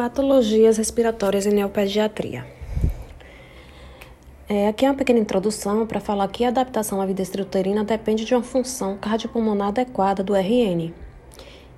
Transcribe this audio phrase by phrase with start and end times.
[0.00, 2.46] Patologias respiratórias em neopediatria.
[4.48, 8.24] É, aqui é uma pequena introdução para falar que a adaptação à vida extrauterina depende
[8.24, 10.90] de uma função cardiopulmonar adequada do RN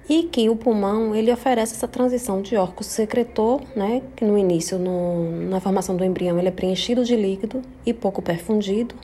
[0.08, 4.78] e que o pulmão ele oferece essa transição de órgão secretor, né, que no início,
[4.78, 8.94] no, na formação do embrião, ele é preenchido de líquido e pouco perfundido,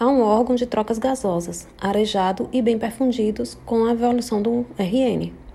[0.00, 5.47] a um órgão de trocas gasosas, arejado e bem perfundidos com a evolução do RN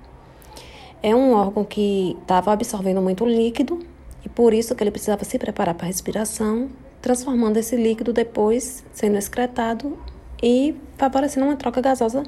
[1.03, 3.79] é um órgão que estava absorvendo muito líquido
[4.25, 6.69] e por isso que ele precisava se preparar para a respiração,
[7.01, 9.97] transformando esse líquido depois sendo excretado
[10.41, 12.23] e favorecendo uma troca gasosa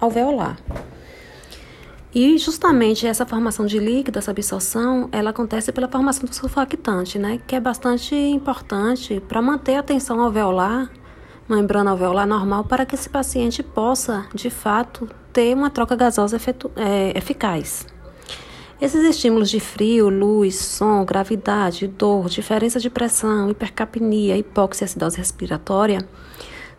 [0.00, 0.58] alveolar.
[2.12, 7.38] E justamente essa formação de líquido, essa absorção, ela acontece pela formação do surfactante, né,
[7.46, 10.90] que é bastante importante para manter a tensão alveolar,
[11.48, 16.38] membrana alveolar normal, para que esse paciente possa, de fato, ter uma troca gasosa
[16.76, 17.86] é, eficaz.
[18.78, 26.06] Esses estímulos de frio, luz, som, gravidade, dor, diferença de pressão, hipercapnia, hipóxia acidose respiratória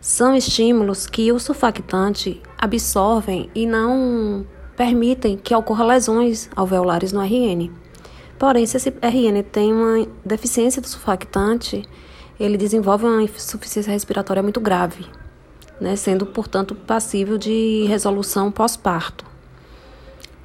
[0.00, 7.68] são estímulos que o surfactante absorvem e não permitem que ocorram lesões alveolares no RN.
[8.38, 11.82] Porém, se esse RN tem uma deficiência do surfactante,
[12.38, 15.04] ele desenvolve uma insuficiência respiratória muito grave,
[15.80, 19.27] né, sendo, portanto, passível de resolução pós-parto.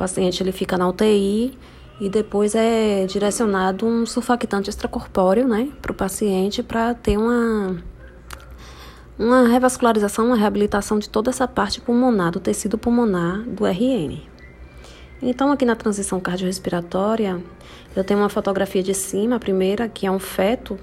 [0.04, 1.58] Paciente ele fica na UTI
[2.02, 7.82] e depois é direcionado um surfactante extracorpóreo, né, para o paciente para ter uma
[9.18, 14.20] uma revascularização, uma reabilitação de toda essa parte pulmonar, do tecido pulmonar do RN.
[15.22, 17.42] Então, aqui na transição cardiorrespiratória,
[17.96, 20.78] eu tenho uma fotografia de cima, a primeira, que é um feto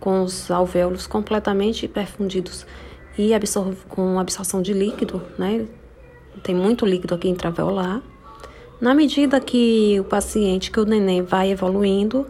[0.00, 2.64] com os alvéolos completamente perfundidos
[3.18, 5.66] e absor com absorção de líquido, né?
[6.42, 8.00] Tem muito líquido aqui intraveolar.
[8.80, 12.26] Na medida que o paciente, que o neném vai evoluindo,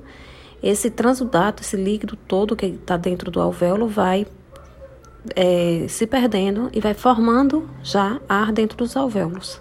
[0.62, 4.27] esse transudato, esse líquido todo que está dentro do alvéolo vai
[5.34, 9.60] é, se perdendo e vai formando já ar dentro dos alvéolos,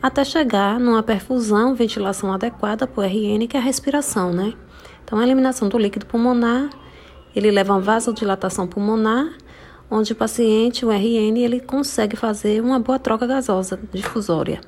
[0.00, 4.54] até chegar numa perfusão, ventilação adequada para o RN, que é a respiração, né?
[5.04, 6.70] Então, a eliminação do líquido pulmonar,
[7.36, 9.30] ele leva a vasodilatação pulmonar,
[9.90, 14.60] onde o paciente, o RN, ele consegue fazer uma boa troca gasosa difusória.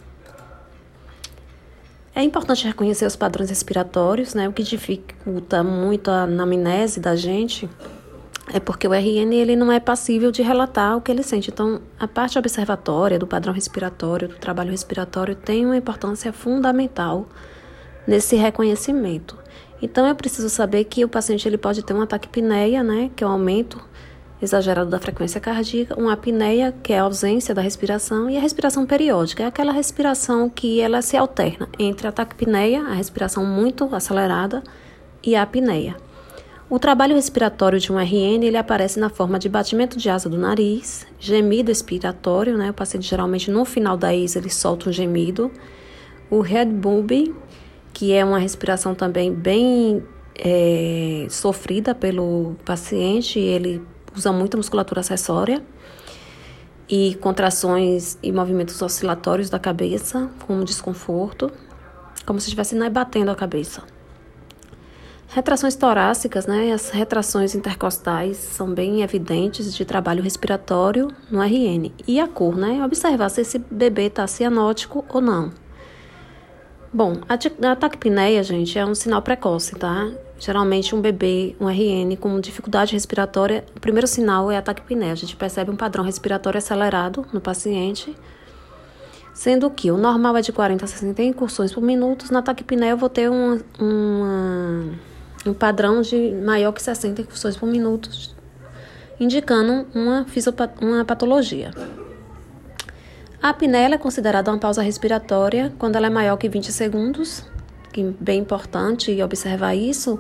[2.17, 4.49] É importante reconhecer os padrões respiratórios, né?
[4.49, 7.69] O que dificulta muito a anamnese da gente
[8.51, 11.51] é porque o RN ele não é passível de relatar o que ele sente.
[11.51, 17.29] Então, a parte observatória do padrão respiratório, do trabalho respiratório, tem uma importância fundamental
[18.07, 19.37] nesse reconhecimento.
[19.83, 23.27] Então, eu preciso saber que o paciente ele pode ter uma taquipneia, né, que é
[23.27, 23.79] o um aumento
[24.41, 28.85] exagerado da frequência cardíaca, uma apneia, que é a ausência da respiração, e a respiração
[28.85, 34.63] periódica, é aquela respiração que ela se alterna entre a taquipneia, a respiração muito acelerada,
[35.27, 35.97] e a apneia.
[36.69, 40.39] O trabalho respiratório de um RN ele aparece na forma de batimento de asa do
[40.39, 42.71] nariz, gemido expiratório, né?
[42.71, 45.51] O paciente geralmente no final da ISA ele solta um gemido.
[46.29, 46.73] O head
[47.93, 50.03] que é uma respiração também bem
[50.35, 53.81] é, sofrida pelo paciente, ele
[54.17, 55.63] usa muita musculatura acessória
[56.89, 61.51] e contrações e movimentos oscilatórios da cabeça, com desconforto,
[62.25, 63.83] como se estivesse né, batendo a cabeça.
[65.29, 66.73] Retrações torácicas, né?
[66.73, 71.93] As retrações intercostais são bem evidentes de trabalho respiratório no RN.
[72.07, 72.83] E a cor, né?
[72.85, 75.53] Observar se esse bebê está cianótico ou não.
[76.93, 80.11] Bom, a, a taquipneia, gente, é um sinal precoce, tá?
[80.39, 85.13] Geralmente um bebê, um RN com dificuldade respiratória, o primeiro sinal é a taquipneia.
[85.13, 88.15] A gente percebe um padrão respiratório acelerado no paciente,
[89.33, 92.31] sendo que o normal é de 40 a 60 incursões por minuto.
[92.31, 94.91] Na taquipneia eu vou ter uma, uma,
[95.47, 98.11] um padrão de maior que 60 incursões por minuto,
[99.19, 100.27] indicando uma,
[100.83, 101.71] uma patologia.
[103.43, 107.43] A apneia é considerada uma pausa respiratória quando ela é maior que 20 segundos
[107.97, 110.19] que é bem importante observar isso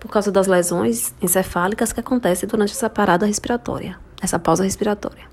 [0.00, 5.30] por causa das lesões encefálicas que acontecem durante essa parada respiratória, essa pausa respiratória.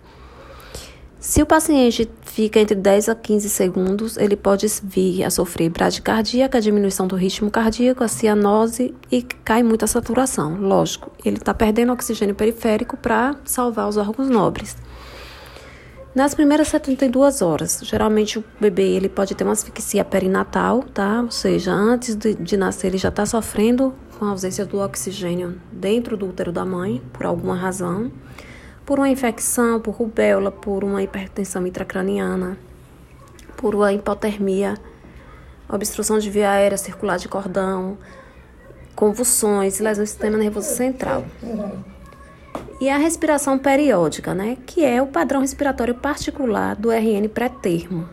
[1.19, 6.47] Se o paciente fica entre 10 a 15 segundos, ele pode vir a sofrer bradicardia,
[6.51, 10.55] a diminuição do ritmo cardíaco, a cianose e cai muito a saturação.
[10.61, 14.77] Lógico, ele está perdendo oxigênio periférico para salvar os órgãos nobres.
[16.13, 21.21] Nas primeiras 72 horas, geralmente o bebê ele pode ter uma asfixia perinatal, tá?
[21.21, 25.61] Ou seja, antes de, de nascer ele já está sofrendo com a ausência do oxigênio
[25.71, 28.11] dentro do útero da mãe, por alguma razão,
[28.85, 32.57] por uma infecção, por rubéola, por uma hipertensão intracraniana,
[33.55, 34.77] por uma hipotermia
[35.69, 37.99] obstrução de via aérea circular de cordão,
[38.95, 41.23] convulsões, lesões do sistema nervoso central.
[42.81, 48.07] E a respiração periódica, né, que é o padrão respiratório particular do RN pré-termo.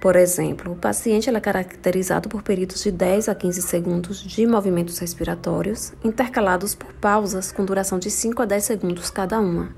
[0.00, 4.98] Por exemplo, o paciente é caracterizado por períodos de 10 a 15 segundos de movimentos
[4.98, 9.74] respiratórios, intercalados por pausas com duração de 5 a 10 segundos cada uma.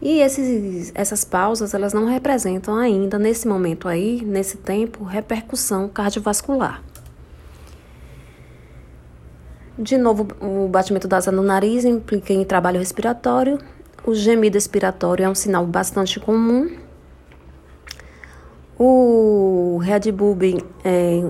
[0.00, 6.82] E esses, essas pausas, elas não representam ainda, nesse momento aí, nesse tempo, repercussão cardiovascular.
[9.78, 13.58] De novo, o batimento da asa no nariz implica em trabalho respiratório.
[14.06, 16.70] O gemido expiratório é um sinal bastante comum.
[18.78, 20.36] O Red Bull
[20.84, 21.28] é,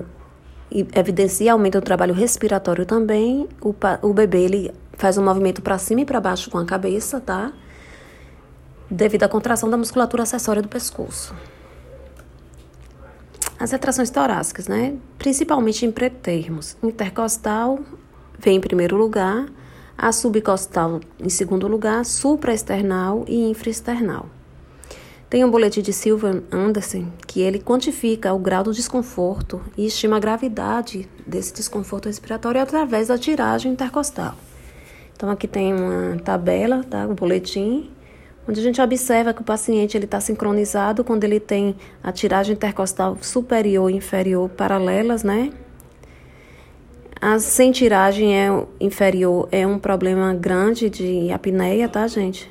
[0.93, 3.49] evidencia aumento do trabalho respiratório também.
[3.61, 7.19] O, o bebê ele faz um movimento para cima e para baixo com a cabeça,
[7.19, 7.51] tá?
[8.89, 11.33] Devido à contração da musculatura acessória do pescoço.
[13.57, 14.95] As retrações torácicas, né?
[15.17, 16.77] Principalmente em pretermos.
[16.83, 17.79] Intercostal
[18.39, 19.45] vem em primeiro lugar,
[19.97, 24.27] a subcostal em segundo lugar, supraesternal e infraesternal.
[25.29, 30.17] Tem um boletim de Silvan Anderson que ele quantifica o grau do desconforto e estima
[30.17, 34.35] a gravidade desse desconforto respiratório através da tiragem intercostal.
[35.15, 37.89] Então aqui tem uma tabela, tá, um boletim,
[38.47, 43.17] onde a gente observa que o paciente está sincronizado quando ele tem a tiragem intercostal
[43.21, 45.51] superior e inferior paralelas, né?
[47.27, 48.49] A sem tiragem é
[48.79, 52.47] inferior é um problema grande de apneia, tá, gente?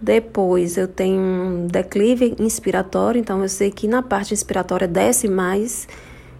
[0.00, 5.88] Depois eu tenho um declive inspiratório, então eu sei que na parte inspiratória desce mais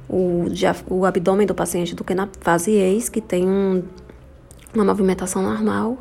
[0.08, 0.44] o,
[0.88, 3.82] o abdômen do paciente do que na fase ex, que tem um,
[4.72, 5.98] uma movimentação normal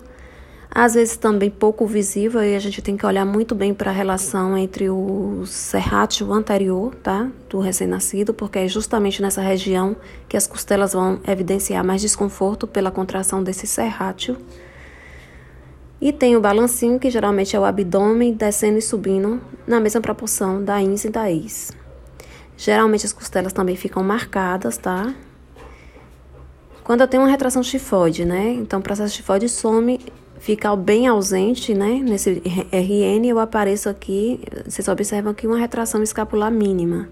[0.71, 3.93] às vezes também pouco visível e a gente tem que olhar muito bem para a
[3.93, 9.95] relação entre o serrátil anterior, tá, do recém-nascido, porque é justamente nessa região
[10.27, 14.37] que as costelas vão evidenciar mais desconforto pela contração desse serrátil.
[15.99, 20.63] E tem o balancinho, que geralmente é o abdômen descendo e subindo na mesma proporção
[20.63, 21.71] da ins e da ex.
[22.55, 25.13] Geralmente as costelas também ficam marcadas, tá?
[26.83, 28.51] Quando eu tenho uma retração tifoide, né?
[28.51, 29.99] Então o processo tifoide some
[30.39, 32.01] ficar bem ausente, né?
[32.03, 32.41] Nesse
[32.71, 37.09] RN eu apareço aqui, vocês observam aqui uma retração escapular mínima.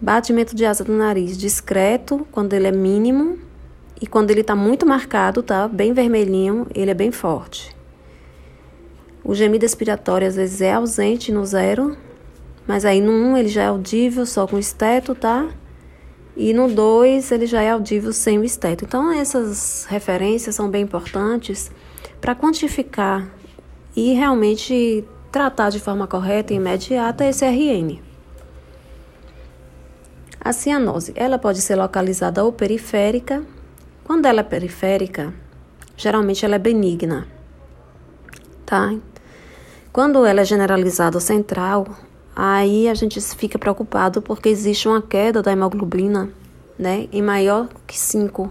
[0.00, 3.38] Batimento de asa do nariz discreto, quando ele é mínimo,
[4.00, 5.68] e quando ele está muito marcado, tá?
[5.68, 7.76] Bem vermelhinho, ele é bem forte.
[9.24, 11.96] O gemido expiratório às vezes é ausente no zero,
[12.66, 15.48] mas aí no 1 um, ele já é audível só com esteto, tá?
[16.36, 18.84] E no 2 ele já é audível sem o esteto.
[18.84, 21.70] Então essas referências são bem importantes
[22.20, 23.28] para quantificar
[23.94, 28.00] e realmente tratar de forma correta e imediata esse RN.
[30.40, 33.44] A cianose, ela pode ser localizada ou periférica.
[34.04, 35.34] Quando ela é periférica,
[35.96, 37.26] geralmente ela é benigna,
[38.64, 38.94] tá?
[39.92, 41.86] Quando ela é generalizada ou central,
[42.34, 46.30] aí a gente fica preocupado porque existe uma queda da hemoglobina,
[46.78, 48.48] né, em maior que 5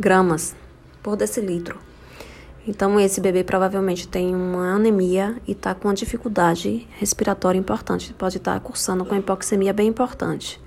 [0.00, 0.56] gramas
[1.02, 1.87] por decilitro.
[2.68, 8.12] Então, esse bebê provavelmente tem uma anemia e está com uma dificuldade respiratória importante.
[8.12, 10.60] Pode estar tá cursando com hipoxemia bem importante.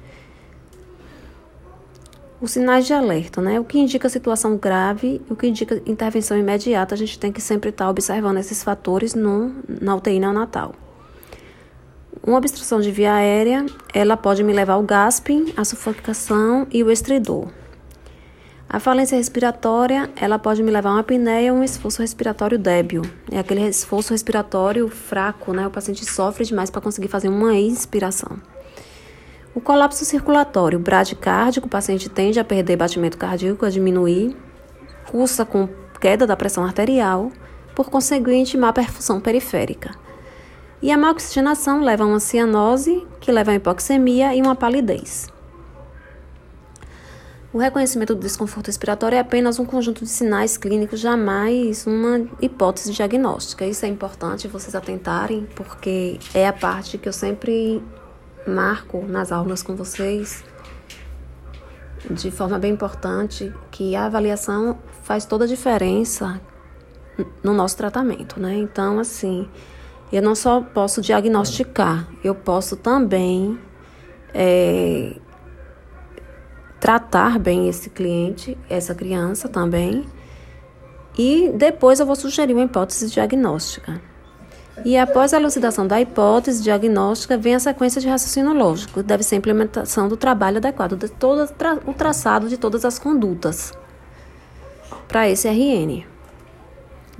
[2.42, 3.60] Os sinais de alerta, né?
[3.60, 7.70] O que indica situação grave, o que indica intervenção imediata, a gente tem que sempre
[7.70, 10.74] estar tá observando esses fatores no, na UTI neonatal.
[12.26, 16.90] Uma obstrução de via aérea, ela pode me levar ao gasping, a sufocação e o
[16.90, 17.61] estridor.
[18.74, 23.02] A falência respiratória, ela pode me levar a uma apneia ou um esforço respiratório débil.
[23.30, 25.68] É aquele esforço respiratório fraco, né?
[25.68, 28.40] O paciente sofre demais para conseguir fazer uma inspiração.
[29.54, 34.38] O colapso circulatório, bradicárdico, o paciente tende a perder batimento cardíaco, a diminuir,
[35.12, 35.68] cursa com
[36.00, 37.30] queda da pressão arterial,
[37.76, 39.92] por conseguinte, má perfusão periférica.
[40.82, 45.31] E a má oxigenação leva a uma cianose, que leva a hipoxemia e uma palidez.
[47.54, 52.94] O reconhecimento do desconforto respiratório é apenas um conjunto de sinais clínicos, jamais uma hipótese
[52.94, 53.66] diagnóstica.
[53.66, 57.84] Isso é importante vocês atentarem, porque é a parte que eu sempre
[58.48, 60.46] marco nas aulas com vocês,
[62.10, 66.40] de forma bem importante, que a avaliação faz toda a diferença
[67.44, 68.56] no nosso tratamento, né?
[68.56, 69.46] Então, assim,
[70.10, 73.60] eu não só posso diagnosticar, eu posso também
[74.34, 75.18] é,
[76.82, 80.04] tratar bem esse cliente, essa criança também.
[81.16, 84.02] E depois eu vou sugerir uma hipótese diagnóstica.
[84.84, 89.04] E após a elucidação da hipótese diagnóstica, vem a sequência de raciocínio lógico.
[89.04, 91.48] Deve ser a implementação do trabalho adequado de todo
[91.86, 93.74] o traçado de todas as condutas
[95.08, 96.04] para esse RN.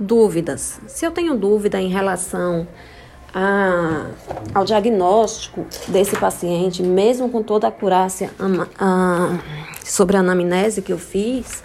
[0.00, 0.80] Dúvidas.
[0.88, 2.66] Se eu tenho dúvida em relação
[3.34, 4.06] a,
[4.54, 8.30] ao diagnóstico desse paciente, mesmo com toda a acurácia
[9.84, 11.62] sobre a anamnese que eu fiz,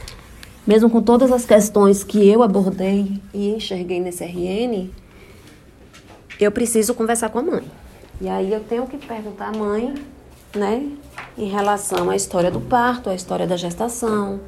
[0.66, 4.90] mesmo com todas as questões que eu abordei e enxerguei nesse RN,
[6.40, 7.64] eu preciso conversar com a mãe.
[8.20, 9.94] E aí eu tenho que perguntar à mãe,
[10.56, 10.88] né,
[11.38, 14.40] em relação à história do parto, à história da gestação,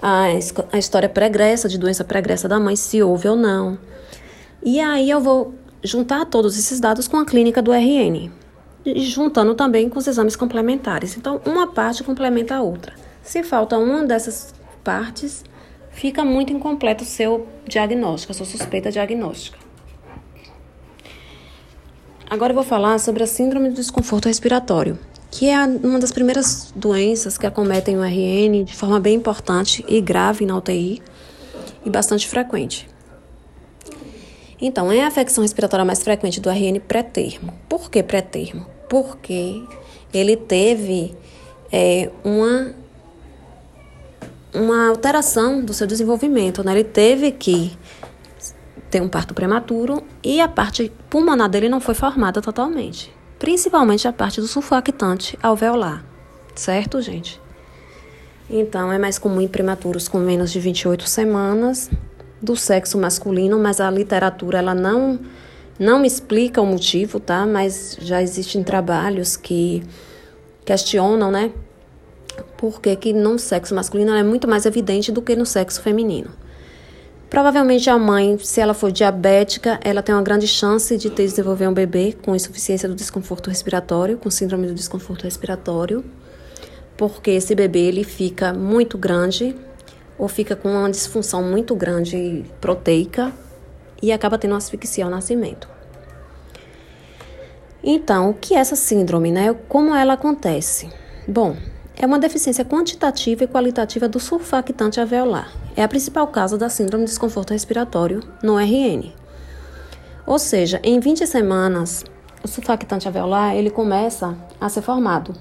[0.00, 0.24] a,
[0.72, 3.78] a história pregressa, de doença pregressa da mãe, se houve ou não.
[4.62, 5.54] E aí eu vou
[5.86, 8.30] juntar todos esses dados com a clínica do RN,
[8.84, 11.16] e juntando também com os exames complementares.
[11.16, 12.94] Então, uma parte complementa a outra.
[13.22, 15.44] Se falta uma dessas partes,
[15.90, 19.58] fica muito incompleto o seu diagnóstico, a sua suspeita diagnóstica.
[22.28, 24.98] Agora eu vou falar sobre a síndrome do desconforto respiratório,
[25.30, 30.00] que é uma das primeiras doenças que acometem o RN de forma bem importante e
[30.00, 31.02] grave na UTI
[31.84, 32.88] e bastante frequente.
[34.60, 37.52] Então, é a afecção respiratória mais frequente do RN pré-termo.
[37.68, 38.66] Por que pré-termo?
[38.88, 39.62] Porque
[40.12, 41.14] ele teve
[41.70, 42.74] é, uma,
[44.54, 46.72] uma alteração do seu desenvolvimento, né?
[46.72, 47.76] Ele teve que
[48.90, 53.14] ter um parto prematuro e a parte pulmonar dele não foi formada totalmente.
[53.38, 56.02] Principalmente a parte do sulfactante alveolar.
[56.54, 57.38] Certo, gente?
[58.48, 61.90] Então, é mais comum em prematuros com menos de 28 semanas
[62.40, 65.18] do sexo masculino, mas a literatura ela não
[65.78, 67.46] não explica o motivo, tá?
[67.46, 69.82] Mas já existem trabalhos que
[70.64, 71.52] questionam, né?
[72.56, 76.30] Por que, que no sexo masculino é muito mais evidente do que no sexo feminino.
[77.28, 81.66] Provavelmente a mãe, se ela for diabética, ela tem uma grande chance de ter desenvolver
[81.66, 86.04] um bebê com insuficiência do desconforto respiratório, com síndrome do desconforto respiratório,
[86.96, 89.56] porque esse bebê ele fica muito grande
[90.18, 93.32] ou fica com uma disfunção muito grande proteica
[94.02, 95.68] e acaba tendo asfixia ao nascimento.
[97.82, 99.54] Então, o que é essa síndrome, né?
[99.68, 100.90] Como ela acontece?
[101.28, 101.56] Bom,
[101.96, 105.52] é uma deficiência quantitativa e qualitativa do surfactante alveolar.
[105.76, 109.12] É a principal causa da síndrome de desconforto respiratório no RN.
[110.26, 112.04] Ou seja, em 20 semanas,
[112.42, 115.32] o surfactante alveolar ele começa a ser formado.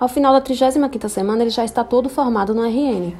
[0.00, 3.14] Ao final da 35ª semana, ele já está todo formado no RN.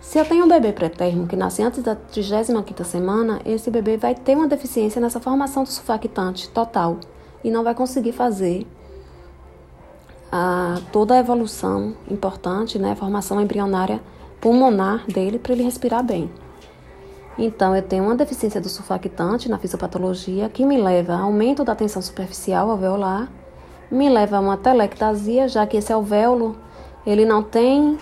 [0.00, 4.14] Se eu tenho um bebê pré-termo que nasce antes da 35ª semana, esse bebê vai
[4.14, 6.98] ter uma deficiência nessa formação do surfactante total
[7.44, 8.66] e não vai conseguir fazer
[10.32, 14.00] a, toda a evolução importante, né, a formação embrionária
[14.40, 16.30] pulmonar dele para ele respirar bem.
[17.36, 21.74] Então, eu tenho uma deficiência do surfactante na fisiopatologia que me leva a aumento da
[21.74, 23.30] tensão superficial alveolar,
[23.90, 26.56] me leva a uma telectasia, já que esse alvéolo
[27.06, 27.98] ele não tem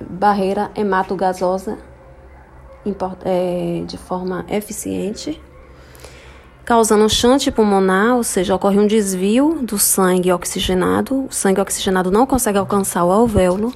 [0.00, 1.78] barreira hematogasosa
[3.24, 5.40] é, de forma eficiente,
[6.64, 12.26] causando chante pulmonar, ou seja, ocorre um desvio do sangue oxigenado, o sangue oxigenado não
[12.26, 13.72] consegue alcançar o alvéolo,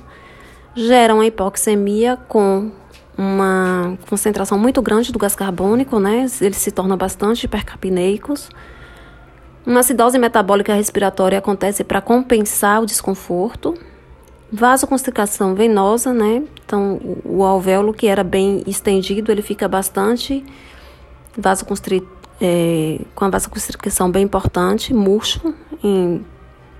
[0.74, 2.70] gera uma hipoxemia com
[3.16, 6.26] uma concentração muito grande do gás carbônico, né?
[6.40, 8.50] Eles se tornam bastante hipercapneicos.
[9.64, 13.74] Uma acidose metabólica respiratória acontece para compensar o desconforto,
[14.56, 16.44] Vasoconstrição venosa, né?
[16.64, 20.44] Então, o alvéolo que era bem estendido, ele fica bastante
[21.36, 22.06] vasoconstri
[22.40, 26.24] é, com a vasoconstricção bem importante, murcho, em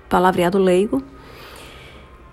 [0.07, 1.03] palavreado leigo.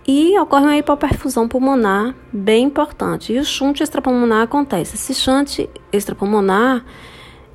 [0.07, 3.33] E ocorre uma hipoperfusão pulmonar bem importante.
[3.33, 4.95] E o shunt extrapulmonar acontece.
[4.95, 6.85] Esse shunt extrapulmonar,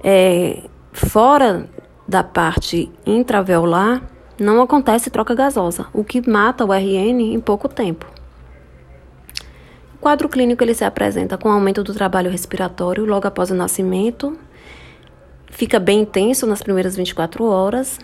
[0.03, 1.69] é, fora
[2.05, 4.01] da parte intraveolar,
[4.39, 8.05] não acontece troca gasosa, o que mata o RN em pouco tempo.
[9.95, 14.37] O quadro clínico ele se apresenta com aumento do trabalho respiratório logo após o nascimento,
[15.47, 17.99] fica bem intenso nas primeiras 24 horas,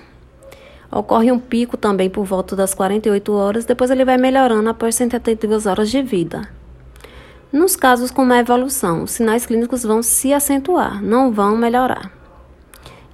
[0.92, 5.66] ocorre um pico também por volta das 48 horas, depois ele vai melhorando após 72
[5.66, 6.50] horas de vida.
[7.52, 12.23] Nos casos com má evolução, os sinais clínicos vão se acentuar, não vão melhorar.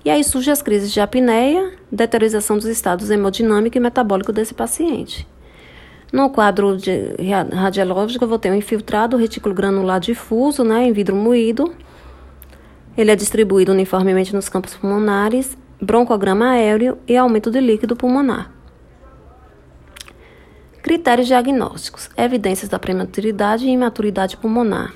[0.04, 5.28] E aí surgem as crises de apneia, deteriorização dos estados hemodinâmico e metabólico desse paciente.
[6.12, 6.78] No quadro
[7.54, 11.74] radiológico, eu vou ter um infiltrado retículo granular difuso, né, em vidro moído.
[12.98, 18.52] Ele é distribuído uniformemente nos campos pulmonares, broncograma aéreo e aumento de líquido pulmonar.
[20.82, 24.94] Critérios diagnósticos: evidências da prematuridade e imaturidade pulmonar.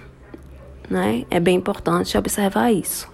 [0.89, 1.25] Né?
[1.29, 3.12] É bem importante observar isso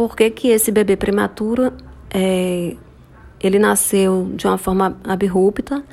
[0.00, 1.74] por que, que esse bebê prematuro
[2.08, 2.74] é,
[3.38, 5.84] ele nasceu de uma forma abrupta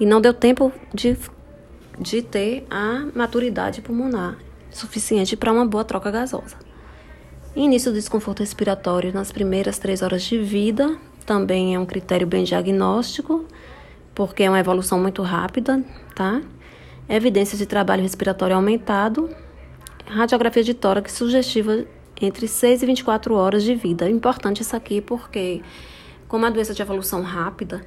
[0.00, 1.14] e não deu tempo de,
[1.98, 4.38] de ter a maturidade pulmonar
[4.70, 6.56] suficiente para uma boa troca gasosa.
[7.54, 12.44] Início do desconforto respiratório nas primeiras três horas de vida também é um critério bem
[12.44, 13.44] diagnóstico,
[14.14, 16.40] porque é uma evolução muito rápida, tá?
[17.06, 19.28] Evidências de trabalho respiratório aumentado,
[20.06, 21.84] radiografia de tórax sugestiva
[22.20, 24.06] entre 6 e 24 horas de vida.
[24.06, 25.62] É importante isso aqui porque,
[26.28, 27.80] como a doença de evolução rápida,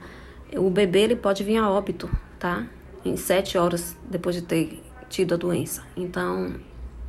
[0.56, 2.10] o bebê ele pode vir a óbito,
[2.40, 2.66] tá?
[3.06, 5.84] Em 7 horas depois de ter tido a doença.
[5.96, 6.56] Então,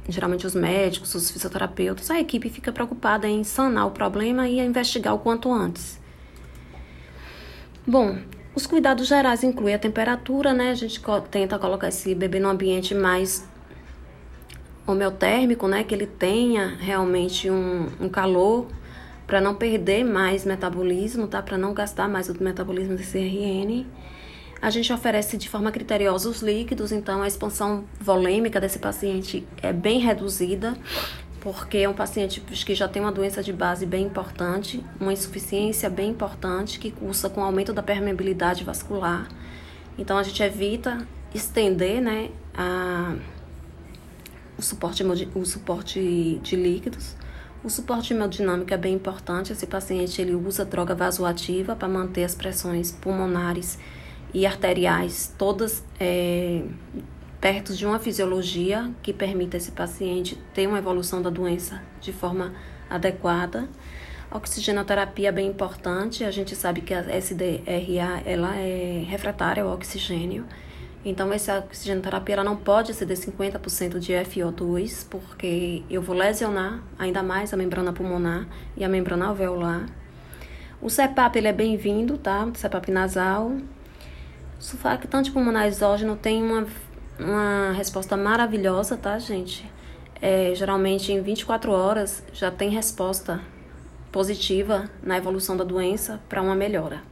[0.08, 5.14] geralmente os médicos, os fisioterapeutas, a equipe fica preocupada em sanar o problema e investigar
[5.14, 6.00] o quanto antes.
[7.86, 8.18] Bom,
[8.54, 10.70] os cuidados gerais incluem a temperatura, né?
[10.70, 11.00] A gente
[11.30, 13.48] tenta colocar esse bebê num ambiente mais
[14.86, 15.84] homeotérmico, né?
[15.84, 18.66] Que ele tenha realmente um, um calor
[19.26, 21.42] para não perder mais metabolismo, tá?
[21.42, 23.86] Para não gastar mais o metabolismo desse RN.
[24.60, 29.72] A gente oferece de forma criteriosa os líquidos, então a expansão volêmica desse paciente é
[29.72, 30.74] bem reduzida,
[31.40, 35.90] porque é um paciente que já tem uma doença de base bem importante, uma insuficiência
[35.90, 39.28] bem importante, que cursa com aumento da permeabilidade vascular.
[39.98, 43.14] Então a gente evita estender né, a,
[44.64, 45.04] suporte,
[45.34, 47.16] o suporte de líquidos.
[47.62, 49.52] O suporte hemodinâmico é bem importante.
[49.52, 53.78] Esse paciente ele usa droga vasoativa para manter as pressões pulmonares
[54.34, 56.62] e arteriais, todas é,
[57.40, 62.52] perto de uma fisiologia que permita esse paciente ter uma evolução da doença de forma
[62.90, 63.68] adequada.
[64.30, 70.44] Oxigenoterapia é bem importante, a gente sabe que a SDRA ela é refratária ao oxigênio,
[71.04, 77.22] então essa oxigenoterapia ela não pode exceder 50% de FO2, porque eu vou lesionar ainda
[77.22, 78.46] mais a membrana pulmonar
[78.76, 79.86] e a membrana alveolar.
[80.80, 82.44] O CPAP ele é bem-vindo, tá?
[82.44, 83.52] O CPAP nasal,
[84.64, 86.66] Surfactante pulmonar exógeno tem uma,
[87.18, 89.70] uma resposta maravilhosa, tá, gente?
[90.22, 93.42] É, geralmente em 24 horas já tem resposta
[94.10, 97.02] positiva na evolução da doença para uma melhora.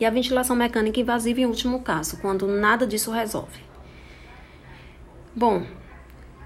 [0.00, 3.60] E a ventilação mecânica invasiva em último caso, quando nada disso resolve.
[5.34, 5.64] Bom,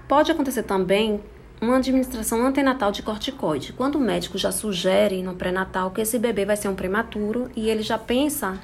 [0.07, 1.21] pode acontecer também
[1.59, 6.45] uma administração antenatal de corticoide, quando o médico já sugere no pré-natal que esse bebê
[6.45, 8.59] vai ser um prematuro e ele já pensa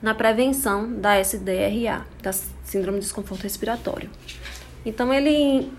[0.00, 4.10] na prevenção da SDRA, da Síndrome de Desconforto Respiratório.
[4.84, 5.70] Então, ele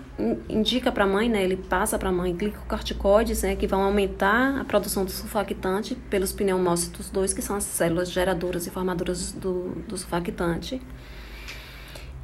[0.48, 4.60] indica para a mãe, né, ele passa para a mãe glicocorticoides, né, que vão aumentar
[4.60, 9.70] a produção do sulfactante pelos pneumócitos 2, que são as células geradoras e formadoras do,
[9.86, 10.82] do sulfactante.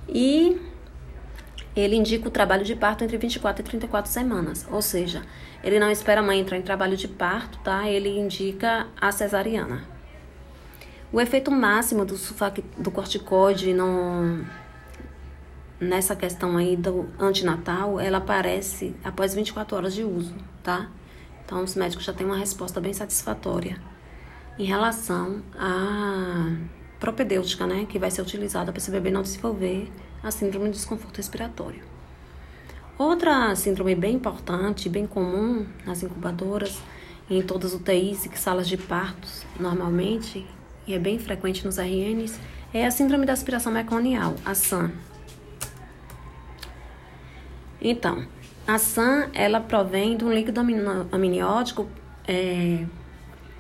[0.09, 0.61] E
[1.77, 5.23] ele indica o trabalho de parto entre 24 e 34 semanas, ou seja,
[5.63, 7.89] ele não espera a mãe entrar em trabalho de parto, tá?
[7.89, 9.85] Ele indica a cesariana.
[11.13, 12.17] O efeito máximo do,
[12.77, 14.45] do corticoide no,
[15.85, 20.89] nessa questão aí do antinatal, ela aparece após 24 horas de uso, tá?
[21.45, 23.79] Então, os médicos já têm uma resposta bem satisfatória
[24.59, 26.57] em relação à
[26.99, 27.87] propedêutica, né?
[27.89, 29.91] Que vai ser utilizada para esse bebê não desenvolver
[30.23, 31.83] a síndrome de desconforto respiratório.
[32.97, 36.81] Outra síndrome bem importante, bem comum nas incubadoras,
[37.29, 40.47] em todas as UTIs e salas de partos, normalmente,
[40.87, 42.39] e é bem frequente nos RNs,
[42.73, 44.93] é a síndrome da aspiração meconial, a SAM.
[47.85, 48.27] Então,
[48.67, 50.59] a SAM, ela provém de um líquido
[51.13, 51.87] amniótico
[52.27, 52.87] é,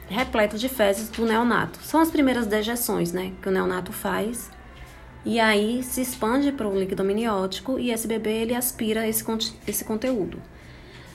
[0.08, 1.78] repleto de fezes do neonato.
[1.82, 4.50] São as primeiras dejeções, né, que o neonato faz.
[5.26, 9.24] E aí se expande para o líquido amniótico e esse bebê ele aspira esse,
[9.66, 10.40] esse conteúdo.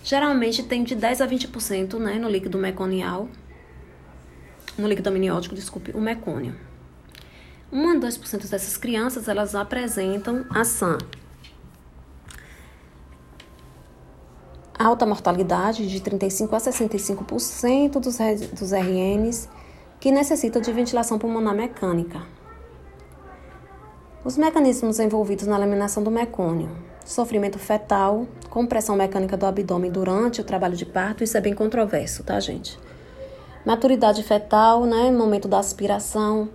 [0.04, 3.28] Geralmente tem de 10 a 20% né, no líquido meconial
[4.78, 6.56] no líquido amniótico, desculpe, o mecônio.
[7.72, 10.98] 1 a 2% dessas crianças, elas apresentam a SAM.
[14.80, 18.18] Alta mortalidade de 35 a 65% dos,
[18.58, 19.50] dos RNs
[20.00, 22.22] que necessitam de ventilação pulmonar mecânica.
[24.24, 26.70] Os mecanismos envolvidos na eliminação do mecônio.
[27.04, 32.24] Sofrimento fetal, compressão mecânica do abdômen durante o trabalho de parto, isso é bem controverso,
[32.24, 32.80] tá, gente?
[33.65, 35.12] Maturidade fetal, né?
[35.12, 36.48] Momento da aspiração.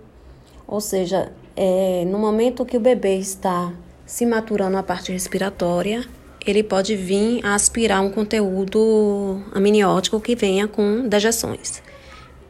[0.67, 3.71] Ou seja, é, no momento que o bebê está
[4.03, 6.07] se maturando a parte respiratória,
[6.45, 11.81] ele pode vir a aspirar um conteúdo amniótico que venha com dejeções.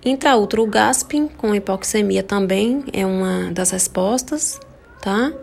[0.04, 4.60] Intraútero gasping com hipoxemia também é uma das respostas,
[5.02, 5.34] tá?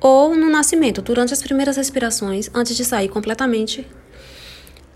[0.00, 3.86] Ou no nascimento, durante as primeiras respirações, antes de sair completamente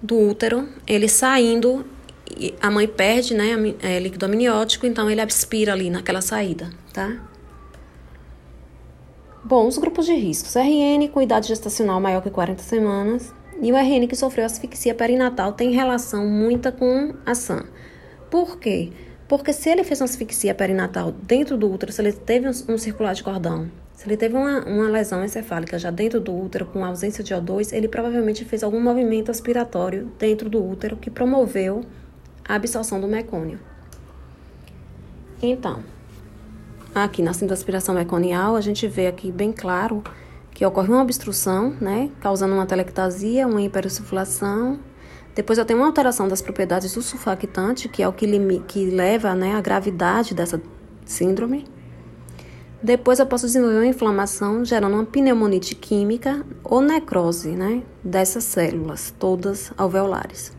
[0.03, 1.85] do útero, ele saindo
[2.61, 3.51] a mãe perde, né,
[3.83, 7.16] é, líquido amniótico, então ele aspira ali naquela saída, tá?
[9.48, 10.56] Bom, os grupos de riscos.
[10.56, 13.32] RN com idade gestacional maior que 40 semanas
[13.62, 17.64] e o RN que sofreu asfixia perinatal tem relação muita com a SAM.
[18.28, 18.90] Por quê?
[19.28, 22.76] Porque se ele fez uma asfixia perinatal dentro do útero, se ele teve um, um
[22.76, 26.85] circular de cordão, se ele teve uma, uma lesão encefálica já dentro do útero com
[26.85, 31.85] ausência de O2, ele provavelmente fez algum movimento aspiratório dentro do útero que promoveu
[32.44, 33.61] a absorção do mecônio.
[35.40, 35.85] Então,
[37.04, 40.02] aqui na aspiração meconial, a gente vê aqui bem claro
[40.50, 44.80] que ocorre uma obstrução, né, causando uma telectasia, uma hipersufflação.
[45.35, 48.26] Depois eu tenho uma alteração das propriedades do sulfactante, que é o que,
[48.66, 50.61] que leva né, à gravidade dessa
[51.04, 51.66] síndrome.
[52.82, 59.12] Depois eu posso desenvolver uma inflamação gerando uma pneumonite química ou necrose né, dessas células,
[59.18, 60.56] todas alveolares,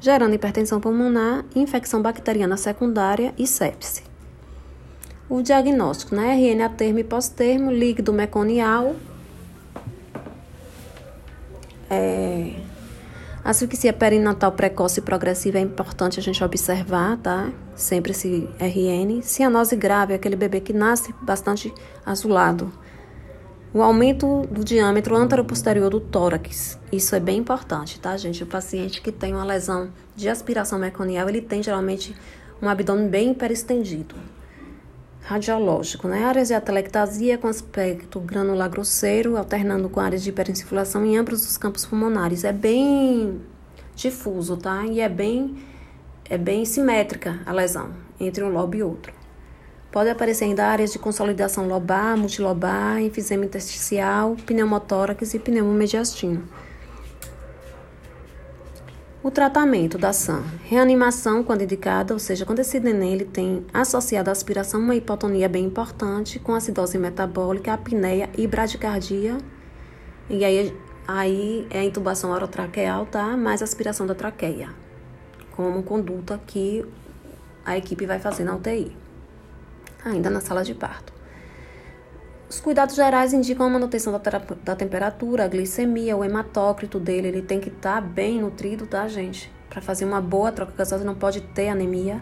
[0.00, 4.11] gerando hipertensão pulmonar, infecção bacteriana secundária e sepse.
[5.32, 8.94] O diagnóstico, né, RN a termo e pós-termo, líquido meconial,
[11.88, 12.56] é,
[13.42, 17.50] Asfixia perinatal precoce e progressiva é importante a gente observar, tá?
[17.74, 19.22] Sempre esse RN.
[19.22, 21.72] Cianose grave é aquele bebê que nasce bastante
[22.04, 22.70] azulado.
[23.72, 26.78] O aumento do diâmetro antero-posterior do tórax.
[26.92, 28.42] Isso é bem importante, tá, gente?
[28.42, 32.14] O paciente que tem uma lesão de aspiração meconial, ele tem geralmente
[32.60, 34.14] um abdômen bem hiperestendido.
[35.24, 36.24] Radiológico, né?
[36.24, 41.56] Áreas de atelectasia com aspecto granular grosseiro, alternando com áreas de hiperinsuflação em ambos os
[41.56, 42.42] campos pulmonares.
[42.42, 43.40] É bem
[43.94, 44.84] difuso, tá?
[44.84, 45.62] E é bem,
[46.28, 49.12] é bem simétrica a lesão entre um lobo e outro.
[49.92, 56.48] Pode aparecer ainda áreas de consolidação lobar, multilobar, enfisema intersticial, pneumotórax e pneumomediastino.
[59.24, 60.42] O tratamento da SAM.
[60.64, 65.48] Reanimação, quando indicada, ou seja, quando esse neném ele tem associado à aspiração uma hipotonia
[65.48, 69.38] bem importante, com acidose metabólica, apneia e bradicardia.
[70.28, 73.36] E aí, aí é a intubação orotraqueal, tá?
[73.36, 74.70] Mais aspiração da traqueia,
[75.54, 76.84] como conduta que
[77.64, 78.90] a equipe vai fazer na UTI,
[80.04, 81.11] ainda na sala de parto.
[82.52, 84.20] Os cuidados gerais indicam a manutenção da,
[84.62, 89.08] da temperatura, a glicemia, o hematócrito dele, ele tem que estar tá bem nutrido, tá,
[89.08, 89.50] gente?
[89.70, 92.20] Para fazer uma boa troca gasosa, não pode ter anemia.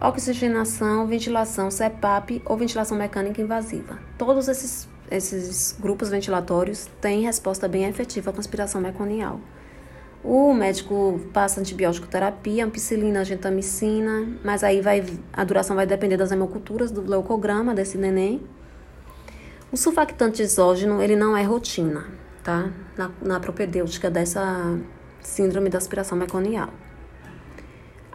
[0.00, 4.00] Oxigenação, ventilação CPAP ou ventilação mecânica invasiva.
[4.18, 9.38] Todos esses, esses grupos ventilatórios têm resposta bem efetiva com aspiração meconial.
[10.24, 16.32] O médico passa antibiótico terapia, ampicilina, gentamicina, mas aí vai, a duração vai depender das
[16.32, 18.42] hemoculturas, do leucograma desse neném.
[19.72, 22.08] O sulfactante exógeno, ele não é rotina,
[22.42, 22.70] tá?
[22.96, 24.76] Na, na propedêutica dessa
[25.20, 26.70] síndrome da aspiração meconial.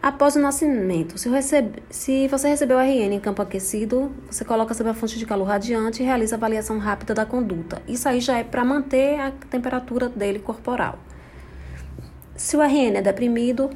[0.02, 4.92] Após o nascimento, se, recebe, se você recebeu RN em campo aquecido, você coloca sobre
[4.92, 7.80] a fonte de calor radiante e realiza avaliação rápida da conduta.
[7.88, 10.98] Isso aí já é para manter a temperatura dele corporal.
[12.36, 13.70] Se o RN é deprimido,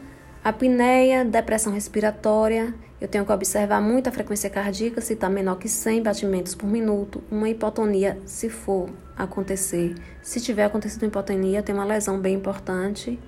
[0.45, 6.03] apneia, depressão respiratória eu tenho que observar muita frequência cardíaca, se está menor que 100
[6.03, 7.23] batimentos por minuto.
[7.31, 9.95] Uma hipotonia, se for acontecer.
[10.21, 13.19] Se tiver acontecido hipotonia, tem uma lesão bem importante.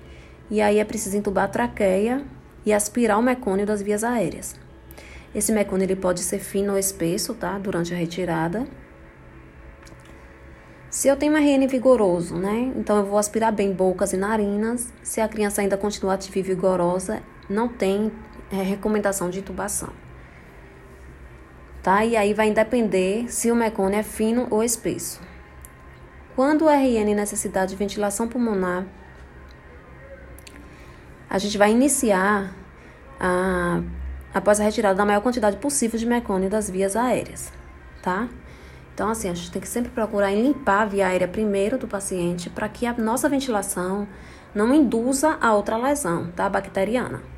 [0.51, 2.23] E aí é preciso entubar a traqueia
[2.63, 4.55] e aspirar o mecônio das vias aéreas.
[5.33, 7.57] Esse mecônio ele pode ser fino ou espesso, tá?
[7.57, 8.67] Durante a retirada.
[10.87, 12.71] Se eu tenho um RN vigoroso, né?
[12.77, 14.93] Então eu vou aspirar bem bocas e narinas.
[15.01, 18.11] Se a criança ainda continua ativa e vigorosa, não tem
[18.53, 19.89] é, recomendação de intubação.
[21.81, 22.05] Tá?
[22.05, 25.19] E aí vai depender se o mecônio é fino ou espesso.
[26.35, 28.85] Quando o RN necessitar de ventilação pulmonar,
[31.29, 32.55] a gente vai iniciar
[33.19, 33.81] a,
[34.33, 37.51] após a retirada da maior quantidade possível de mecônio das vias aéreas,
[38.01, 38.29] tá?
[38.93, 42.49] Então, assim, a gente tem que sempre procurar limpar a via aérea primeiro do paciente
[42.49, 44.07] para que a nossa ventilação
[44.53, 46.47] não induza a outra lesão, tá?
[46.47, 47.32] Bacteriana.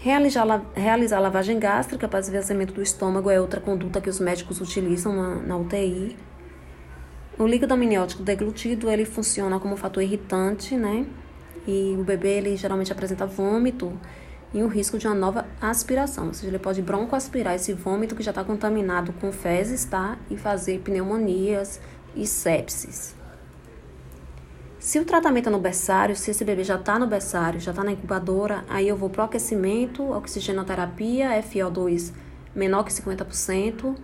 [0.00, 5.12] Realizar, realizar lavagem gástrica para esvaziamento do estômago é outra conduta que os médicos utilizam
[5.12, 6.16] na, na UTI.
[7.36, 11.04] O líquido amniótico deglutido, ele funciona como fator irritante, né?
[11.66, 13.92] E o bebê, ele geralmente apresenta vômito
[14.54, 16.28] e o risco de uma nova aspiração.
[16.28, 20.16] Ou seja, ele pode broncoaspirar esse vômito que já está contaminado com fezes, tá?
[20.30, 21.80] E fazer pneumonias
[22.14, 23.17] e sepsis.
[24.78, 27.82] Se o tratamento é no berçário, se esse bebê já está no berçário, já está
[27.82, 32.12] na incubadora, aí eu vou para o aquecimento, oxigenoterapia, FO2
[32.54, 33.96] menor que 50%,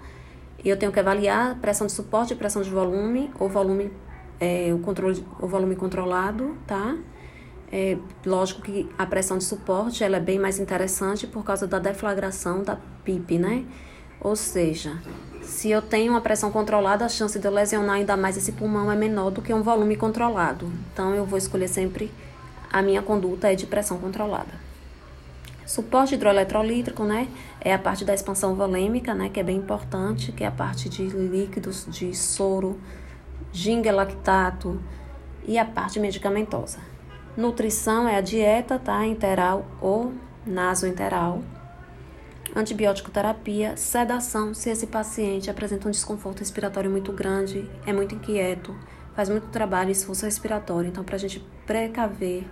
[0.65, 3.93] e eu tenho que avaliar pressão de suporte e pressão de volume, ou volume,
[4.41, 6.97] é, o, controle, o volume controlado, tá?
[7.71, 11.79] É, lógico que a pressão de suporte ela é bem mais interessante por causa da
[11.79, 13.65] deflagração da PIP, né?
[14.21, 14.97] Ou seja,
[15.47, 18.91] se eu tenho uma pressão controlada, a chance de eu lesionar ainda mais esse pulmão
[18.91, 20.71] é menor do que um volume controlado.
[20.93, 22.11] Então, eu vou escolher sempre
[22.73, 24.53] a minha conduta é de pressão controlada.
[25.65, 27.29] Suporte hidroeletrolítrico, né,
[27.61, 30.89] é a parte da expansão volêmica, né, que é bem importante, que é a parte
[30.89, 32.79] de líquidos, de soro,
[33.53, 34.81] ginga lactato
[35.47, 36.79] e a parte medicamentosa.
[37.37, 40.13] Nutrição é a dieta, tá, interal ou
[40.47, 41.43] nasointeral
[42.55, 48.75] antibiótico terapia, sedação, se esse paciente apresenta um desconforto respiratório muito grande, é muito inquieto,
[49.15, 50.89] faz muito trabalho esforço respiratório.
[50.89, 52.45] Então, para a gente precaver,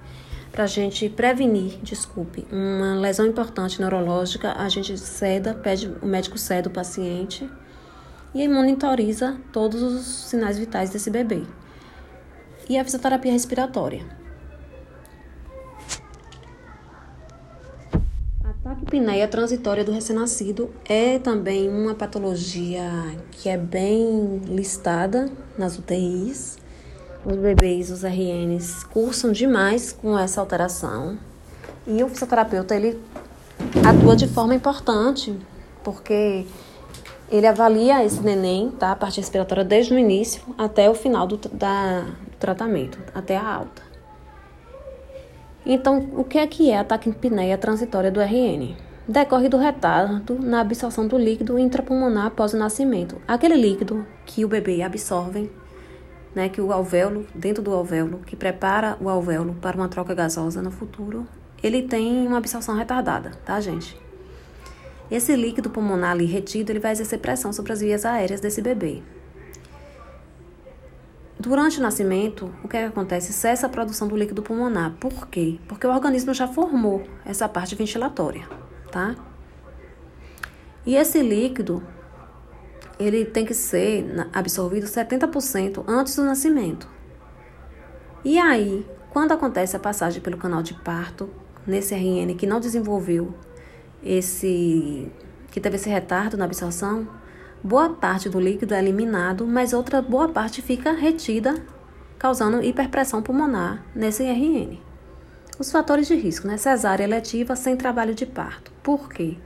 [0.51, 6.37] para a gente prevenir, desculpe, uma lesão importante neurológica, a gente ceda, pede o médico
[6.37, 7.49] ceda o paciente
[8.35, 11.43] e monitoriza todos os sinais vitais desse bebê.
[12.69, 14.22] E a fisioterapia respiratória.
[18.73, 22.91] Apneia transitória do recém-nascido é também uma patologia
[23.31, 26.59] que é bem listada nas UTIs.
[27.25, 31.19] Os bebês, os RNs, cursam demais com essa alteração.
[31.87, 33.01] E o fisioterapeuta, ele
[33.87, 35.39] atua de forma importante,
[35.85, 36.47] porque
[37.31, 38.93] ele avalia esse neném, tá?
[38.93, 43.47] A parte respiratória desde o início até o final do, da, do tratamento, até a
[43.47, 43.92] alta.
[45.65, 48.75] Então, o que é que é a taquipneia transitória do RN?
[49.07, 53.21] Decorre do retardo na absorção do líquido intrapulmonar após o nascimento.
[53.27, 55.51] Aquele líquido que o bebê absorve,
[56.35, 60.63] né, que o alvéolo, dentro do alvéolo, que prepara o alvéolo para uma troca gasosa
[60.63, 61.27] no futuro,
[61.63, 63.97] ele tem uma absorção retardada, tá, gente?
[65.11, 69.03] Esse líquido pulmonar ali retido, ele vai exercer pressão sobre as vias aéreas desse bebê.
[71.43, 73.33] Durante o nascimento, o que, é que acontece?
[73.33, 74.93] Cessa a produção do líquido pulmonar.
[75.01, 75.59] Por quê?
[75.67, 78.49] Porque o organismo já formou essa parte ventilatória,
[78.93, 79.17] tá?
[80.87, 81.83] E esse líquido,
[82.97, 86.89] ele tem que ser absorvido 70% antes do nascimento.
[88.25, 91.29] E aí, quando acontece a passagem pelo canal de parto,
[91.67, 93.35] nesse RN que não desenvolveu
[94.01, 95.11] esse,
[95.51, 97.09] que teve esse retardo na absorção,
[97.63, 101.55] boa parte do líquido é eliminado, mas outra boa parte fica retida,
[102.19, 104.79] causando hiperpressão pulmonar nesse RN.
[105.59, 106.57] Os fatores de risco, né?
[106.57, 108.73] Cesárea eletiva sem trabalho de parto.
[108.83, 109.37] Por quê?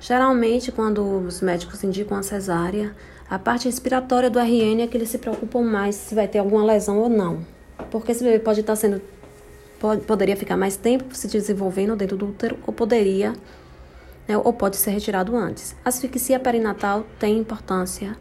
[0.00, 2.94] Geralmente, quando os médicos indicam a cesárea,
[3.28, 6.64] a parte respiratória do RN é que eles se preocupam mais se vai ter alguma
[6.64, 7.46] lesão ou não.
[7.90, 9.00] Porque esse bebê pode estar sendo.
[9.78, 13.32] Pode, poderia ficar mais tempo se desenvolvendo dentro do útero, ou poderia
[14.32, 15.76] né, ou pode ser retirado antes.
[15.84, 18.16] A asfixia perinatal tem importância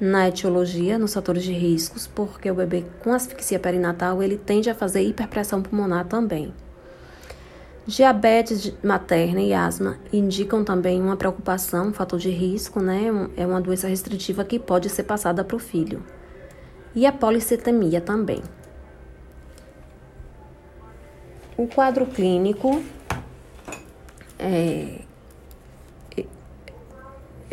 [0.00, 4.74] na etiologia, nos fatores de riscos, porque o bebê com asfixia perinatal ele tende a
[4.74, 6.52] fazer hiperpressão pulmonar também.
[7.86, 13.04] Diabetes materna e asma indicam também uma preocupação, um fator de risco, né?
[13.36, 16.02] É uma doença restritiva que pode ser passada para o filho.
[16.94, 18.42] E a policitemia também.
[21.58, 22.82] O quadro clínico
[24.38, 25.03] é,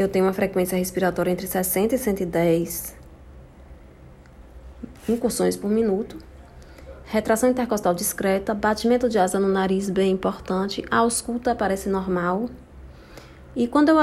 [0.02, 2.96] eu tenho uma frequência respiratória entre 60 e 110
[5.08, 6.18] incursões por minuto.
[7.06, 12.50] Retração intercostal discreta, batimento de asa no nariz bem importante, a ausculta parece normal.
[13.56, 13.98] E quando eu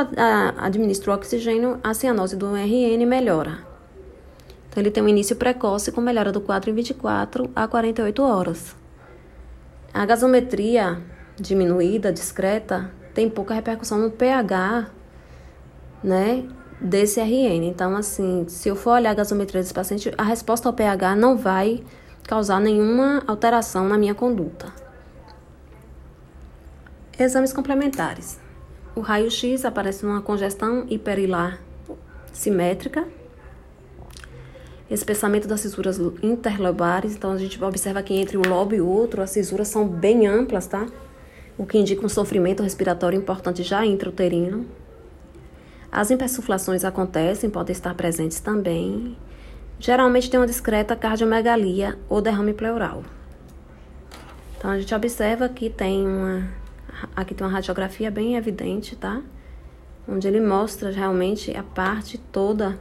[0.58, 3.66] administro oxigênio, a cianose do RN melhora.
[4.68, 8.76] Então, ele tem um início precoce com melhora do quadro em 24 a 48 horas.
[9.94, 11.00] A gasometria
[11.36, 14.90] diminuída, discreta, tem pouca repercussão no pH
[16.02, 16.44] né,
[16.80, 17.64] desse RN.
[17.64, 21.36] Então, assim, se eu for olhar a gasometria desse paciente, a resposta ao pH não
[21.36, 21.82] vai
[22.24, 24.72] causar nenhuma alteração na minha conduta.
[27.18, 28.38] Exames complementares.
[28.94, 31.60] O raio-x aparece uma congestão hiperilar
[32.32, 33.06] simétrica,
[34.90, 37.14] espessamento das cisuras interlobares.
[37.14, 40.66] Então, a gente observa que entre um lobo e outro, as cisuras são bem amplas,
[40.66, 40.86] tá?
[41.56, 44.66] O que indica um sofrimento respiratório importante já intrauterino.
[45.90, 49.16] As impersuflações acontecem, podem estar presentes também.
[49.80, 53.02] Geralmente tem uma discreta cardiomegalia ou derrame pleural.
[54.56, 56.48] Então a gente observa que tem uma
[57.14, 59.22] aqui tem uma radiografia bem evidente, tá?
[60.06, 62.78] Onde ele mostra realmente a parte toda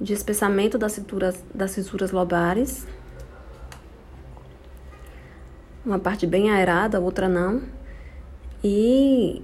[0.00, 2.86] de espessamento das cinturas das cissuras lobares.
[5.84, 7.62] Uma parte bem aerada, outra não.
[8.62, 9.42] E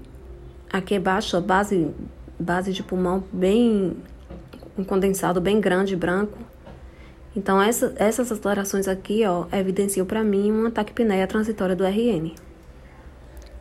[0.75, 1.89] Aqui embaixo, a base,
[2.37, 3.97] base de pulmão bem
[4.77, 6.37] um condensado bem grande, branco.
[7.37, 12.35] Então, essa, essas alterações aqui, ó, evidenciam para mim uma taquipneia transitória do RN.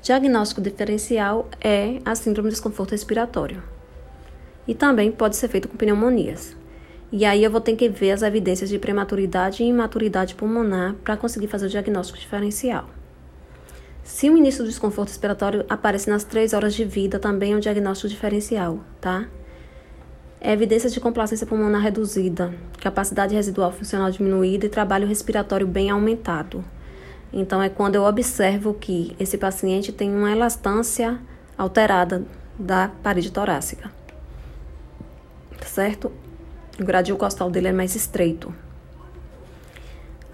[0.01, 3.61] Diagnóstico diferencial é a síndrome de desconforto respiratório.
[4.67, 6.57] E também pode ser feito com pneumonias.
[7.11, 11.15] E aí eu vou ter que ver as evidências de prematuridade e imaturidade pulmonar para
[11.15, 12.89] conseguir fazer o diagnóstico diferencial.
[14.03, 17.59] Se o início do desconforto respiratório aparece nas três horas de vida, também é um
[17.59, 19.27] diagnóstico diferencial, tá?
[20.43, 26.63] evidências de complacência pulmonar reduzida, capacidade residual funcional diminuída e trabalho respiratório bem aumentado.
[27.31, 31.17] Então, é quando eu observo que esse paciente tem uma elastância
[31.57, 32.25] alterada
[32.59, 33.89] da parede torácica.
[35.65, 36.11] Certo?
[36.79, 38.53] O gradil costal dele é mais estreito.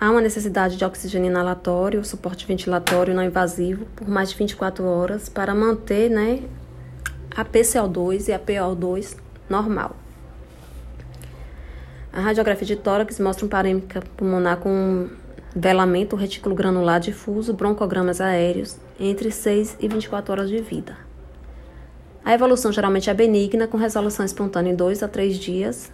[0.02, 5.28] Há uma necessidade de oxigênio inalatório, suporte ventilatório não invasivo por mais de 24 horas
[5.28, 6.42] para manter né,
[7.36, 9.18] a PCO2 e a PO2
[9.50, 9.98] normal.
[12.14, 15.10] A radiografia de tórax mostra um parêmica pulmonar com
[15.54, 20.96] velamento retículo granular difuso, broncogramas aéreos entre 6 e 24 horas de vida.
[22.24, 25.92] A evolução geralmente é benigna, com resolução espontânea em 2 a 3 dias.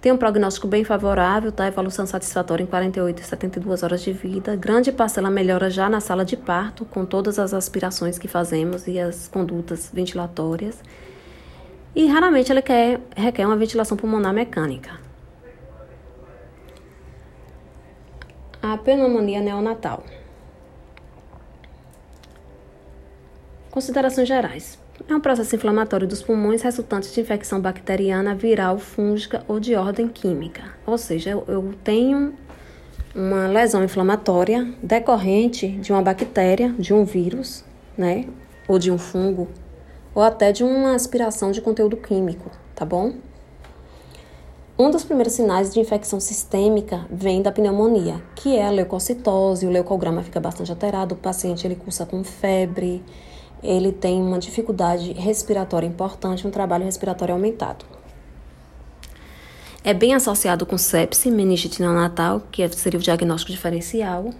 [0.00, 1.66] Tem um prognóstico bem favorável, tá?
[1.66, 4.54] Evolução satisfatória em 48 e 72 horas de vida.
[4.54, 8.98] Grande parcela melhora já na sala de parto, com todas as aspirações que fazemos e
[9.00, 10.80] as condutas ventilatórias.
[11.96, 15.00] E raramente ele quer, requer uma ventilação pulmonar mecânica.
[18.62, 20.04] A pneumonia neonatal.
[23.68, 24.78] Considerações gerais.
[25.06, 30.08] É um processo inflamatório dos pulmões resultante de infecção bacteriana, viral, fúngica ou de ordem
[30.08, 30.62] química.
[30.86, 32.34] Ou seja, eu tenho
[33.14, 37.64] uma lesão inflamatória decorrente de uma bactéria, de um vírus,
[37.96, 38.26] né?
[38.66, 39.48] Ou de um fungo
[40.18, 43.12] ou até de uma aspiração de conteúdo químico, tá bom?
[44.76, 49.70] Um dos primeiros sinais de infecção sistêmica vem da pneumonia, que é a leucocitose, o
[49.70, 53.00] leucograma fica bastante alterado, o paciente ele cursa com febre,
[53.62, 57.84] ele tem uma dificuldade respiratória importante, um trabalho respiratório aumentado.
[59.84, 64.30] É bem associado com sepse, meningite neonatal, que seria o diagnóstico diferencial,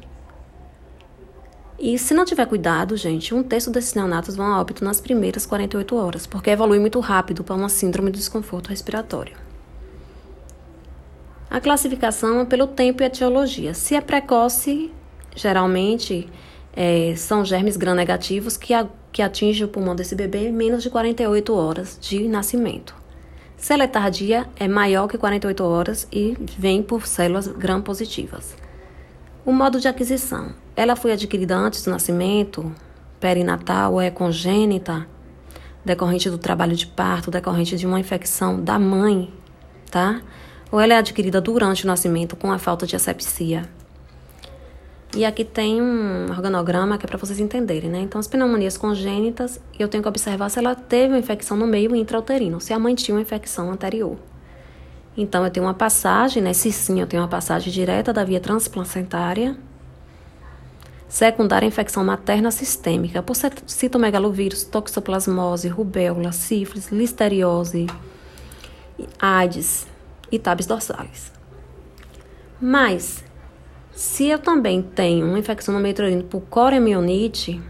[1.78, 5.46] e se não tiver cuidado, gente, um terço desses neonatos vão a óbito nas primeiras
[5.46, 9.36] 48 horas, porque evolui muito rápido para uma síndrome de desconforto respiratório.
[11.48, 13.74] A classificação é pelo tempo e etiologia.
[13.74, 14.90] Se é precoce,
[15.36, 16.28] geralmente
[16.74, 18.74] é, são germes gram-negativos que,
[19.18, 22.94] que atingem o pulmão desse bebê menos de 48 horas de nascimento.
[23.68, 28.54] É tardia, é maior que 48 horas e vem por células gram-positivas.
[29.44, 30.54] O modo de aquisição.
[30.76, 32.72] Ela foi adquirida antes do nascimento,
[33.18, 35.04] perinatal ou é congênita,
[35.84, 39.32] decorrente do trabalho de parto, decorrente de uma infecção da mãe,
[39.90, 40.22] tá?
[40.70, 43.68] Ou ela é adquirida durante o nascimento com a falta de asepsia.
[45.16, 48.00] E aqui tem um organograma que é para vocês entenderem, né?
[48.00, 51.96] Então, as pneumonias congênitas, eu tenho que observar se ela teve uma infecção no meio
[51.96, 54.16] intrauterino, se a mãe tinha uma infecção anterior.
[55.16, 56.52] Então, eu tenho uma passagem, né?
[56.52, 59.56] Se sim, eu tenho uma passagem direta da via transplacentária.
[61.08, 63.34] Secundária infecção materna sistêmica por
[63.66, 67.86] citomegalovírus, toxoplasmose, rubéola, sífilis, listeriose,
[69.18, 69.86] AIDS
[70.30, 71.32] e tabes dorsalis.
[72.60, 73.24] Mas,
[73.98, 77.60] se eu também tenho uma infecção no meio por coremionite,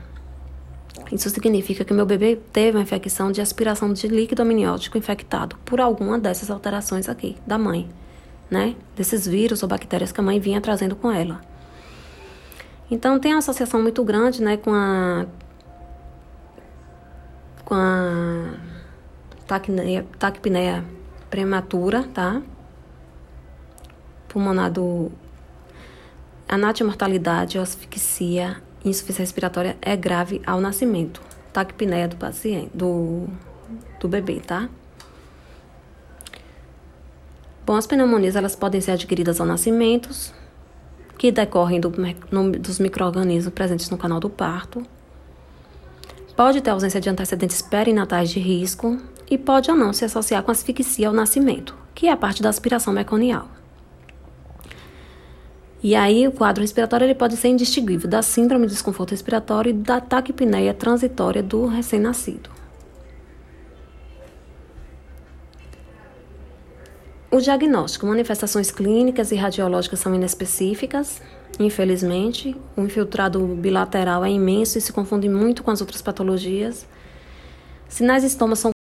[1.11, 5.81] isso significa que meu bebê teve uma infecção de aspiração de líquido amniótico infectado por
[5.81, 7.89] alguma dessas alterações aqui da mãe,
[8.51, 8.77] né?
[8.95, 11.41] Desses vírus ou bactérias que a mãe vinha trazendo com ela.
[12.91, 15.25] Então tem uma associação muito grande, né, com a
[17.65, 18.53] com a
[19.47, 20.85] taquipneia, taquipneia
[21.31, 22.43] prematura, tá?
[24.29, 25.11] Pulmonar do
[26.49, 31.21] anatomortalidade, asfixia insuficiência respiratória é grave ao nascimento.
[31.53, 33.27] Taquipneia do paciente, do,
[34.01, 34.69] do bebê, tá?
[37.67, 40.09] Bom, as pneumonias elas podem ser adquiridas ao nascimento,
[41.19, 41.93] que decorrem do,
[42.31, 44.83] no, dos micro-organismos presentes no canal do parto.
[46.37, 48.97] Pode ter ausência de antecedentes perinatais de risco
[49.29, 52.49] e pode ou não se associar com asfixia ao nascimento, que é a parte da
[52.49, 53.49] aspiração meconial.
[55.83, 59.73] E aí o quadro respiratório ele pode ser indistinguível da síndrome de desconforto respiratório e
[59.73, 62.51] da taquipneia transitória do recém-nascido.
[67.31, 71.21] O diagnóstico, manifestações clínicas e radiológicas são inespecíficas.
[71.61, 76.87] Infelizmente, o infiltrado bilateral é imenso e se confunde muito com as outras patologias.
[77.87, 78.73] Sinais e sintomas são